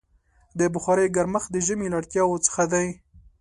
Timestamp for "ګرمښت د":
1.15-1.57